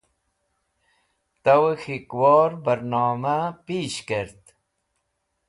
[1.43, 4.43] Towey K̃hikwor Barnoma Pish Kert